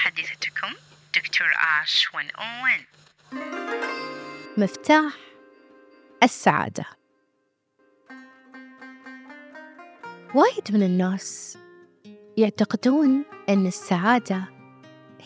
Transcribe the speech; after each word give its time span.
محدثتكم 0.00 0.72
دكتور 1.14 1.48
آش 1.82 2.08
101 2.14 2.86
مفتاح 4.56 5.12
السعادة. 6.22 6.84
وايد 10.34 10.72
من 10.72 10.82
الناس 10.82 11.58
يعتقدون 12.36 13.24
أن 13.48 13.66
السعادة 13.66 14.44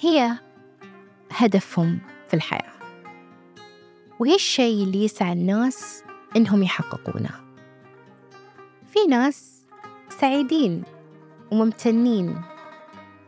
هي 0.01 0.39
هدفهم 1.31 2.01
في 2.29 2.35
الحياة. 2.35 2.73
وهي 4.19 4.35
الشيء 4.35 4.85
اللي 4.85 5.05
يسعى 5.05 5.33
الناس 5.33 6.05
إنهم 6.37 6.63
يحققونه. 6.63 7.55
في 8.93 9.07
ناس 9.09 9.67
سعيدين 10.21 10.85
وممتنين 11.51 12.54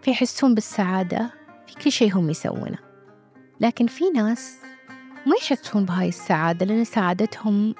فيحسون 0.06 0.54
بالسعادة 0.54 1.30
في 1.66 1.74
كل 1.74 1.92
شيء 1.92 2.12
هم 2.16 2.30
يسوونه. 2.30 2.78
لكن 3.60 3.86
في 3.86 4.10
ناس 4.10 4.58
ما 5.26 5.36
يحسون 5.42 5.84
بهاي 5.84 6.08
السعادة 6.08 6.66
لأن 6.66 6.84
سعادتهم 6.84 7.74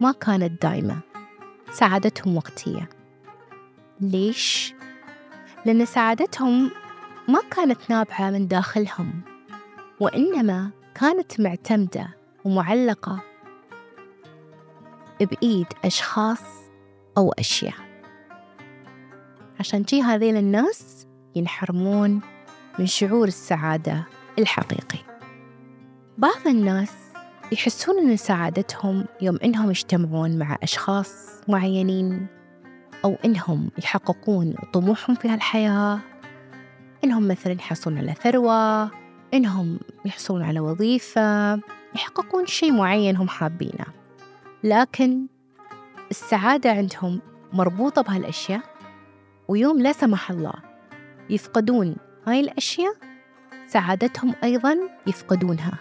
ما 0.00 0.12
كانت 0.12 0.62
دايمة 0.62 1.00
سعادتهم 1.72 2.36
وقتية. 2.36 2.88
ليش؟ 4.00 4.74
لأن 5.66 5.84
سعادتهم 5.84 6.70
ما 7.28 7.40
كانت 7.50 7.90
نابعة 7.90 8.30
من 8.30 8.48
داخلهم 8.48 9.20
وإنما 10.00 10.70
كانت 10.94 11.40
معتمدة 11.40 12.08
ومعلقة 12.44 13.20
بإيد 15.20 15.66
أشخاص 15.84 16.42
أو 17.16 17.32
أشياء. 17.32 17.88
عشان 19.60 19.82
جي 19.82 20.02
هذيل 20.02 20.36
الناس 20.36 20.97
ينحرمون 21.38 22.20
من 22.78 22.86
شعور 22.86 23.28
السعادة 23.28 24.04
الحقيقي. 24.38 24.98
بعض 26.18 26.46
الناس 26.46 26.92
يحسون 27.52 27.98
أن 27.98 28.16
سعادتهم 28.16 29.04
يوم 29.20 29.38
إنهم 29.44 29.70
يجتمعون 29.70 30.38
مع 30.38 30.58
أشخاص 30.62 31.40
معينين 31.48 32.26
أو 33.04 33.16
إنهم 33.24 33.70
يحققون 33.78 34.54
طموحهم 34.72 35.16
في 35.16 35.28
هالحياة 35.28 35.98
إنهم 37.04 37.28
مثلا 37.28 37.52
يحصلون 37.52 37.98
على 37.98 38.14
ثروة 38.14 38.90
إنهم 39.34 39.78
يحصلون 40.04 40.42
على 40.42 40.60
وظيفة 40.60 41.60
يحققون 41.94 42.46
شيء 42.46 42.72
معين 42.72 43.16
هم 43.16 43.28
حابينه. 43.28 43.86
لكن 44.64 45.26
السعادة 46.10 46.70
عندهم 46.70 47.20
مربوطة 47.52 48.02
بهالأشياء 48.02 48.60
ويوم 49.48 49.82
لا 49.82 49.92
سمح 49.92 50.30
الله 50.30 50.67
يفقدون. 51.30 51.96
هاي 52.26 52.40
الأشياء 52.40 52.94
سعادتهم 53.66 54.34
أيضا 54.44 54.76
يفقدونها 55.06 55.78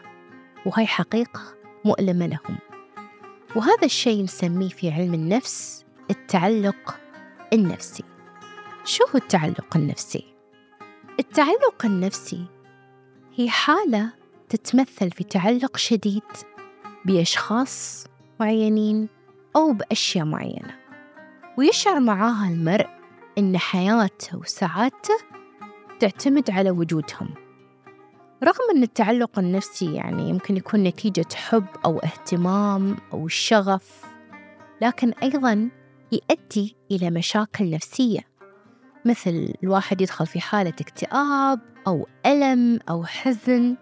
وهاي 0.65 0.87
حقيقة 0.87 1.41
مؤلمة 1.85 2.27
لهم. 2.27 2.57
وهذا 3.55 3.85
الشيء 3.85 4.23
نسميه 4.23 4.69
في 4.69 4.91
علم 4.91 5.13
النفس 5.13 5.85
التعلق 6.09 6.99
النفسي. 7.53 8.03
شو 8.85 9.03
هو 9.03 9.15
التعلق 9.15 9.77
النفسي؟ 9.77 10.25
التعلق 11.19 11.85
النفسي 11.85 12.45
هي 13.35 13.49
حالة 13.49 14.09
تتمثل 14.49 15.11
في 15.11 15.23
تعلق 15.23 15.77
شديد 15.77 16.23
بأشخاص 17.05 18.05
معينين 18.39 19.09
أو 19.55 19.73
بأشياء 19.73 20.25
معينة 20.25 20.75
ويشعر 21.57 21.99
معاها 21.99 22.49
المرء 22.49 22.87
أن 23.37 23.57
حياته 23.57 24.37
وسعادته 24.37 25.17
تعتمد 25.99 26.51
على 26.51 26.71
وجودهم. 26.71 27.29
رغم 28.43 28.75
أن 28.75 28.83
التعلق 28.83 29.39
النفسي 29.39 29.95
يعني 29.95 30.29
يمكن 30.29 30.57
يكون 30.57 30.83
نتيجة 30.83 31.25
حب 31.35 31.65
أو 31.85 31.99
اهتمام 31.99 32.97
أو 33.13 33.27
شغف 33.27 34.05
لكن 34.81 35.11
أيضا 35.23 35.69
يؤدي 36.11 36.75
إلى 36.91 37.09
مشاكل 37.09 37.71
نفسية. 37.71 38.19
مثل 39.05 39.53
الواحد 39.63 40.01
يدخل 40.01 40.27
في 40.27 40.39
حالة 40.39 40.73
اكتئاب 40.81 41.59
أو 41.87 42.07
ألم 42.25 42.79
أو 42.89 43.05
حزن 43.05 43.77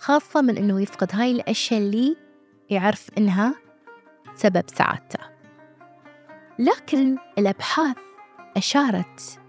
خاصة 0.00 0.42
من 0.42 0.56
أنه 0.56 0.82
يفقد 0.82 1.10
هاي 1.12 1.30
الأشياء 1.30 1.80
اللي 1.80 2.16
يعرف 2.70 3.10
إنها 3.18 3.54
سبب 4.34 4.64
سعادته. 4.74 5.18
لكن 6.58 7.18
الأبحاث 7.38 7.96
أشارت 8.56 9.40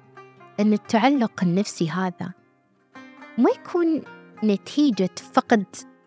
أن 0.60 0.74
التعلق 0.74 1.44
النفسي 1.44 1.90
هذا 1.90 2.32
ما 3.38 3.50
يكون 3.50 4.02
نتيجة 4.44 5.10
فقد 5.34 5.66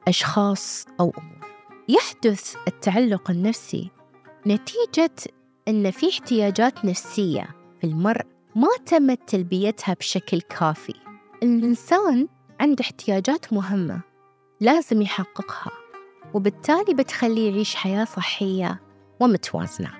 أشخاص 0.08 0.86
أو 1.00 1.12
أمور. 1.18 1.46
يحدث 1.88 2.56
التعلق 2.68 3.30
النفسي 3.30 3.90
نتيجة 4.46 5.14
أن 5.68 5.90
في 5.90 6.08
احتياجات 6.08 6.84
نفسية 6.84 7.48
في 7.80 7.86
المرء 7.86 8.26
ما 8.56 8.68
تمت 8.86 9.28
تلبيتها 9.28 9.94
بشكل 9.94 10.40
كافي. 10.40 10.94
الإنسان 11.42 12.28
عنده 12.60 12.84
احتياجات 12.84 13.52
مهمة 13.52 14.00
لازم 14.60 15.02
يحققها 15.02 15.70
وبالتالي 16.34 16.94
بتخليه 16.94 17.50
يعيش 17.50 17.74
حياة 17.74 18.04
صحية 18.04 18.80
ومتوازنة. 19.20 19.90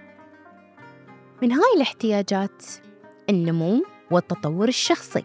من 1.43 1.53
هاي 1.53 1.77
الاحتياجات 1.77 2.63
النمو 3.31 3.85
والتطور 4.13 4.69
الشخصي. 4.69 5.25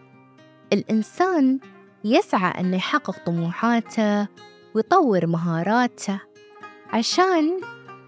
الإنسان 0.72 1.58
يسعى 2.04 2.60
أنه 2.60 2.76
يحقق 2.76 3.24
طموحاته 3.26 4.28
ويطور 4.74 5.26
مهاراته 5.26 6.20
عشان 6.92 7.60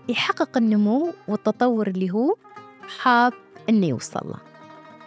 يحقق 0.08 0.56
النمو 0.56 1.12
والتطور 1.28 1.86
اللي 1.86 2.10
هو 2.10 2.36
حاب 3.00 3.32
أنه 3.68 3.86
يوصل 3.86 4.20
له. 4.24 4.38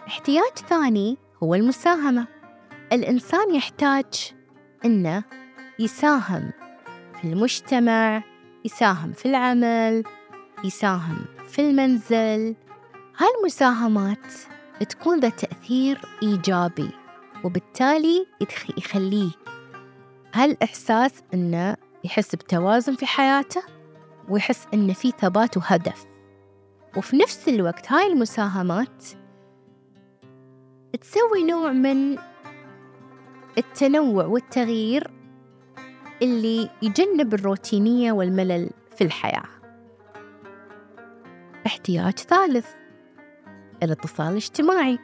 احتياج 0.06 0.52
ثاني 0.68 1.18
هو 1.42 1.54
المساهمة. 1.54 2.26
الإنسان 2.92 3.54
يحتاج 3.54 4.32
أنه 4.84 5.24
يساهم 5.78 6.52
في 7.20 7.24
المجتمع 7.24 8.22
يساهم 8.64 9.12
في 9.12 9.26
العمل 9.26 10.04
يساهم 10.64 11.24
في 11.48 11.60
المنزل. 11.62 12.56
هالمساهمات 13.18 14.53
تكون 14.82 15.20
ذات 15.20 15.44
تأثير 15.44 16.00
إيجابي 16.22 16.90
وبالتالي 17.44 18.26
يخليه. 18.78 19.30
هالإحساس 20.34 21.22
إنه 21.34 21.76
يحس 22.04 22.34
بتوازن 22.34 22.94
في 22.94 23.06
حياته؟ 23.06 23.62
ويحس 24.28 24.66
إن 24.74 24.92
في 24.92 25.10
ثبات 25.10 25.56
وهدف؟ 25.56 26.06
وفي 26.96 27.16
نفس 27.16 27.48
الوقت 27.48 27.92
هاي 27.92 28.12
المساهمات 28.12 29.04
تسوي 31.00 31.44
نوع 31.44 31.72
من 31.72 32.18
التنوع 33.58 34.24
والتغيير 34.24 35.10
اللي 36.22 36.70
يجنب 36.82 37.34
الروتينية 37.34 38.12
والملل 38.12 38.70
في 38.96 39.04
الحياة. 39.04 39.44
احتياج 41.66 42.18
ثالث. 42.18 42.83
الاتصال 43.84 44.28
الاجتماعي. 44.28 44.98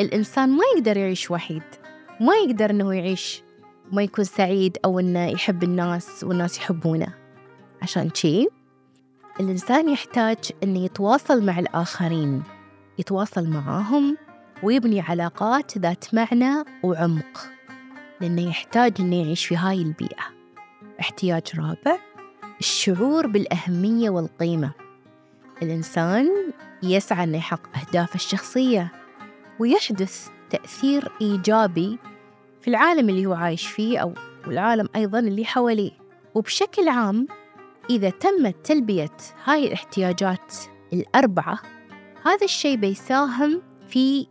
الإنسان 0.00 0.48
ما 0.48 0.62
يقدر 0.76 0.96
يعيش 0.96 1.30
وحيد 1.30 1.62
ما 2.20 2.34
يقدر 2.34 2.70
إنه 2.70 2.94
يعيش 2.94 3.42
ما 3.92 4.02
يكون 4.02 4.24
سعيد 4.24 4.78
أو 4.84 5.00
إنه 5.00 5.26
يحب 5.26 5.62
الناس 5.62 6.24
والناس 6.24 6.58
يحبونه. 6.58 7.14
عشان 7.82 8.10
شي؟ 8.14 8.48
الإنسان 9.40 9.88
يحتاج 9.88 10.38
إنه 10.62 10.84
يتواصل 10.84 11.44
مع 11.44 11.58
الآخرين 11.58 12.42
يتواصل 12.98 13.48
معاهم 13.48 14.16
ويبني 14.62 15.00
علاقات 15.00 15.78
ذات 15.78 16.14
معنى 16.14 16.64
وعمق 16.82 17.50
لأنه 18.20 18.48
يحتاج 18.48 18.94
إنه 19.00 19.16
يعيش 19.16 19.46
في 19.46 19.56
هاي 19.56 19.82
البيئة. 19.82 20.24
احتياج 21.00 21.42
رابع 21.58 21.98
الشعور 22.60 23.26
بالأهمية 23.26 24.10
والقيمة. 24.10 24.72
الإنسان 25.62 26.28
يسعى 26.82 27.32
يحقق 27.32 27.70
أهدافه 27.76 28.14
الشخصية 28.14 28.92
ويحدث 29.58 30.28
تأثير 30.50 31.12
إيجابي 31.20 31.98
في 32.60 32.68
العالم 32.68 33.08
اللي 33.08 33.26
هو 33.26 33.32
عايش 33.32 33.66
فيه 33.66 33.98
أو 33.98 34.14
العالم 34.46 34.88
أيضا 34.96 35.18
اللي 35.18 35.44
حواليه. 35.44 35.92
وبشكل 36.34 36.88
عام 36.88 37.26
إذا 37.90 38.10
تمت 38.10 38.56
تلبية 38.64 39.16
هاي 39.44 39.66
الاحتياجات 39.66 40.54
الأربعة 40.92 41.58
هذا 42.24 42.44
الشيء 42.44 42.76
بيساهم 42.76 43.62
في 43.88 44.26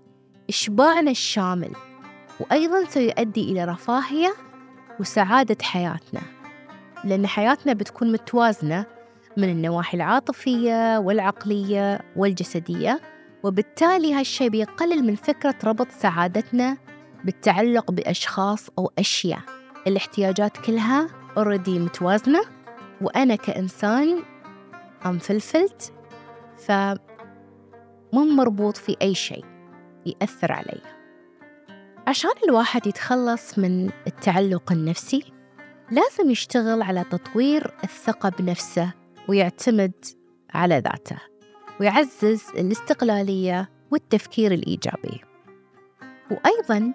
إشباعنا 0.50 1.12
الشامل 1.12 1.72
وأيضا 2.40 2.86
سيؤدي 2.90 3.52
إلى 3.52 3.66
رفاهية 3.66 4.34
وسعادة 5.00 5.58
حياتنا. 5.62 6.22
لأن 7.04 7.28
حياتنا 7.28 7.74
بتكون 7.74 8.12
متوازنة 8.12 8.86
من 9.38 9.50
النواحي 9.50 9.98
العاطفية 9.98 10.98
والعقلية 10.98 12.00
والجسدية 12.16 13.02
وبالتالي 13.44 14.14
هالشيء 14.14 14.50
بيقلل 14.50 15.04
من 15.04 15.16
فكرة 15.16 15.56
ربط 15.64 15.92
سعادتنا 15.92 16.78
بالتعلق 17.24 17.92
بأشخاص 17.92 18.70
أو 18.78 18.92
أشياء. 19.00 19.40
الاحتياجات 19.88 20.58
كلها 20.58 21.08
اوريدي 21.38 21.80
متوازنة 21.80 22.42
وأنا 23.02 23.36
كإنسان 23.36 24.24
أم 25.06 25.20
فلفلت 25.20 25.94
فمو 26.58 26.96
مربوط 28.14 28.78
في 28.78 28.98
أي 29.02 29.16
شيء 29.16 29.46
يأثر 30.06 30.52
علي. 30.52 30.82
عشان 32.08 32.32
الواحد 32.48 32.88
يتخلص 32.88 33.60
من 33.60 33.90
التعلق 34.08 34.72
النفسي 34.72 35.24
لازم 35.92 36.30
يشتغل 36.30 36.82
على 36.82 37.04
تطوير 37.04 37.74
الثقة 37.84 38.30
بنفسه 38.30 38.94
ويعتمد 39.30 40.06
على 40.54 40.80
ذاته 40.80 41.18
ويعزز 41.80 42.44
الاستقلالية 42.58 43.70
والتفكير 43.92 44.52
الإيجابي. 44.52 45.22
وأيضا 46.32 46.94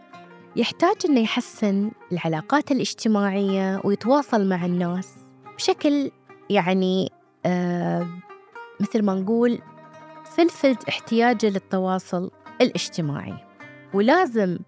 يحتاج 0.57 0.97
أنه 1.05 1.21
يحسن 1.21 1.91
العلاقات 2.13 2.71
الاجتماعية 2.71 3.81
ويتواصل 3.85 4.49
مع 4.49 4.65
الناس 4.67 5.15
بشكل 5.57 6.11
يعني 6.51 7.13
آه 7.47 8.09
مثل 8.81 9.03
ما 9.03 9.15
نقول 9.15 9.59
فلفل 10.25 10.77
احتياجه 10.89 11.47
للتواصل 11.47 12.31
الاجتماعي. 12.61 13.35
ولازم 13.95 14.59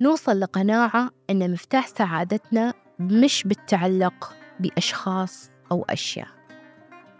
نوصل 0.00 0.40
لقناعة 0.40 1.10
أن 1.30 1.52
مفتاح 1.52 1.86
سعادتنا 1.86 2.74
مش 2.98 3.44
بالتعلق 3.46 4.36
بأشخاص 4.60 5.50
أو 5.72 5.84
أشياء. 5.90 6.28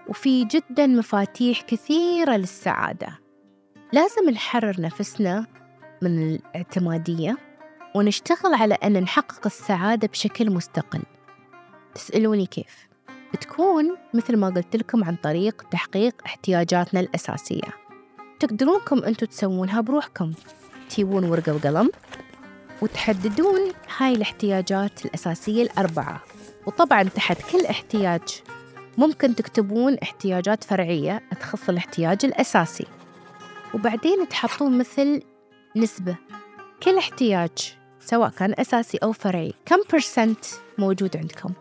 وفي 0.08 0.44
جدا 0.44 0.87
مفاتيح 0.87 1.60
كثيرة 1.60 2.37
للسعادة. 2.37 3.19
لازم 3.93 4.31
نحرر 4.31 4.81
نفسنا 4.81 5.46
من 6.02 6.34
الاعتمادية 6.34 7.38
ونشتغل 7.94 8.54
على 8.54 8.75
أن 8.75 9.02
نحقق 9.02 9.46
السعادة 9.46 10.08
بشكل 10.08 10.50
مستقل. 10.50 11.02
تسألوني 11.94 12.46
كيف؟ 12.46 12.88
تكون 13.40 13.96
مثل 14.14 14.37
ما 14.37 14.49
قلت 14.49 14.76
لكم 14.76 15.04
عن 15.04 15.16
طريق 15.16 15.62
تحقيق 15.70 16.14
احتياجاتنا 16.26 17.00
الأساسية. 17.00 17.69
تقدرونكم 18.40 19.05
أنتم 19.05 19.26
تسوونها 19.26 19.81
بروحكم. 19.81 20.32
تجيبون 20.90 21.25
ورقة 21.25 21.55
وقلم 21.55 21.90
وتحددون 22.82 23.60
هاي 23.98 24.12
الاحتياجات 24.12 25.06
الأساسية 25.06 25.62
الأربعة. 25.62 26.22
وطبعا 26.66 27.02
تحت 27.02 27.52
كل 27.52 27.66
احتياج 27.66 28.43
ممكن 28.98 29.34
تكتبون 29.34 29.96
احتياجات 30.02 30.64
فرعية 30.64 31.22
تخص 31.40 31.68
الاحتياج 31.68 32.24
الأساسي. 32.24 32.86
وبعدين 33.74 34.28
تحطون 34.28 34.78
مثل 34.78 35.22
نسبة. 35.76 36.16
كل 36.82 36.98
احتياج 36.98 37.74
سواء 38.00 38.30
كان 38.30 38.54
أساسي 38.58 38.98
أو 38.98 39.12
فرعي 39.12 39.54
كم 39.66 39.78
برسنت 39.92 40.44
موجود 40.78 41.16
عندكم؟ 41.16 41.52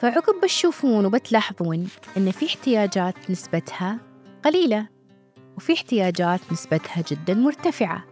فعقب 0.00 0.34
بتشوفون 0.42 1.06
وبتلاحظون 1.06 1.88
إن 2.16 2.30
في 2.30 2.46
احتياجات 2.46 3.14
نسبتها 3.30 3.98
قليلة 4.44 4.88
وفي 5.56 5.72
احتياجات 5.72 6.40
نسبتها 6.52 7.04
جدا 7.08 7.34
مرتفعة. 7.34 8.04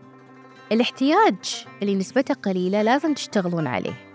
الاحتياج 0.73 1.65
اللي 1.83 1.95
نسبته 1.95 2.35
قليلة 2.35 2.83
لازم 2.83 3.15
تشتغلون 3.15 3.67
عليه. 3.67 4.06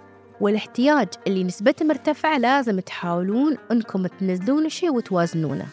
والاحتياج 0.42 1.08
اللي 1.28 1.44
نسبته 1.44 1.86
مرتفعة 1.86 2.38
لازم 2.38 2.80
تحاولون 2.80 3.58
أنكم 3.72 4.08
تنزلون 4.08 4.70
شيء 4.70 4.92
وتوازنونه. 4.92 5.68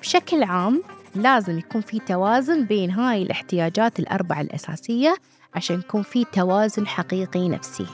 بشكل 0.00 0.42
عام 0.42 0.82
لازم 1.14 1.58
يكون 1.58 1.80
في 1.80 1.98
توازن 1.98 2.64
بين 2.64 2.90
هاي 2.90 3.22
الاحتياجات 3.22 3.98
الأربعة 3.98 4.40
الأساسية 4.40 5.16
عشان 5.54 5.78
يكون 5.78 6.02
في 6.02 6.24
توازن 6.24 6.86
حقيقي 6.86 7.48
نفسي. 7.48 7.86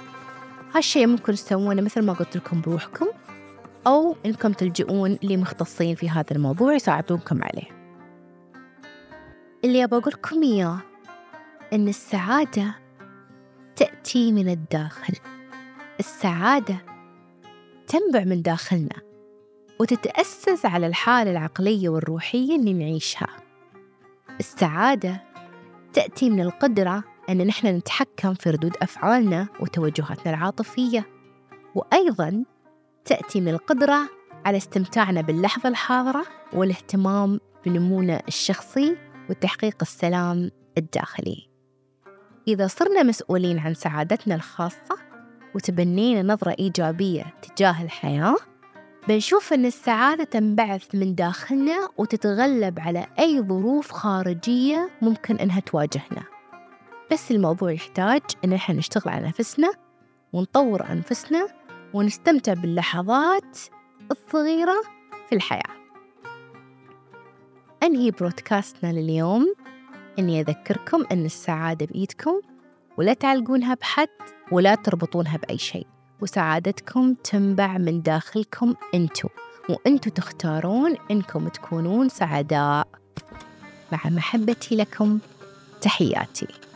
هالشيء 0.74 1.06
ممكن 1.06 1.32
تسوونه 1.32 1.82
مثل 1.82 2.02
ما 2.02 2.12
قلت 2.12 2.36
لكم 2.36 2.60
بروحكم 2.60 3.06
أو 3.86 4.16
إنكم 4.26 4.52
تلجؤون 4.52 5.18
لمختصين 5.22 5.94
في 5.94 6.10
هذا 6.10 6.32
الموضوع 6.32 6.74
يساعدونكم 6.74 7.42
عليه. 7.42 7.68
اللي 9.64 9.84
أبغى 9.84 10.00
أقول 10.00 10.12
لكم 10.16 10.42
إياه 10.42 10.78
أن 11.72 11.88
السعادة 11.88 12.74
تأتي 13.76 14.32
من 14.32 14.48
الداخل. 14.48 15.14
السعادة 16.00 16.76
تنبع 17.86 18.24
من 18.24 18.42
داخلنا 18.42 18.96
وتتأسس 19.80 20.66
على 20.66 20.86
الحالة 20.86 21.30
العقلية 21.30 21.88
والروحية 21.88 22.56
اللي 22.56 22.72
نعيشها. 22.72 23.28
السعادة 24.40 25.22
تأتي 25.92 26.30
من 26.30 26.40
القدرة 26.40 27.04
أن 27.28 27.46
نحن 27.46 27.66
نتحكم 27.66 28.34
في 28.34 28.50
ردود 28.50 28.76
أفعالنا 28.82 29.48
وتوجهاتنا 29.60 30.34
العاطفية 30.34 31.06
وأيضا 31.74 32.44
تأتي 33.04 33.40
من 33.40 33.48
القدرة 33.48 34.08
على 34.44 34.56
استمتاعنا 34.56 35.20
باللحظة 35.20 35.68
الحاضرة 35.68 36.24
والاهتمام 36.52 37.40
بنمونا 37.66 38.22
الشخصي 38.28 38.96
وتحقيق 39.30 39.76
السلام 39.82 40.50
الداخلي. 40.78 41.50
إذا 42.48 42.66
صرنا 42.66 43.02
مسؤولين 43.02 43.58
عن 43.58 43.74
سعادتنا 43.74 44.34
الخاصة 44.34 45.09
وتبنينا 45.54 46.34
نظرة 46.34 46.56
إيجابية 46.58 47.34
تجاه 47.42 47.82
الحياة. 47.82 48.36
بنشوف 49.08 49.52
أن 49.52 49.66
السعادة 49.66 50.24
تنبعث 50.24 50.94
من 50.94 51.14
داخلنا 51.14 51.88
وتتغلب 51.98 52.80
على 52.80 53.06
أي 53.18 53.42
ظروف 53.42 53.90
خارجية 53.90 54.90
ممكن 55.02 55.36
أنها 55.36 55.60
تواجهنا. 55.60 56.22
بس 57.12 57.30
الموضوع 57.30 57.72
يحتاج 57.72 58.22
أن 58.44 58.52
إحنا 58.52 58.74
نشتغل 58.74 59.12
على 59.12 59.28
نفسنا 59.28 59.72
ونطور 60.32 60.86
أنفسنا 60.90 61.46
ونستمتع 61.94 62.54
باللحظات 62.54 63.58
الصغيرة 64.10 64.82
في 65.28 65.34
الحياة. 65.34 65.80
أنهي 67.82 68.10
برودكاستنا 68.10 68.92
لليوم؟ 68.92 69.54
إني 70.18 70.40
أذكركم 70.40 71.04
أن 71.12 71.24
السعادة 71.24 71.86
بإيدكم 71.86 72.40
ولا 72.96 73.14
تعلقونها 73.14 73.74
بحد 73.74 74.08
ولا 74.50 74.74
تربطونها 74.74 75.36
بأي 75.36 75.58
شيء. 75.58 75.86
وسعادتكم 76.20 77.14
تنبع 77.14 77.78
من 77.78 78.02
داخلكم 78.02 78.74
أنتو. 78.94 79.28
وأنتو 79.68 80.10
تختارون 80.10 80.96
إنكم 81.10 81.48
تكونون 81.48 82.08
سعداء. 82.08 82.88
مع 83.92 84.00
محبتي 84.04 84.76
لكم 84.76 85.18
تحياتي. 85.80 86.69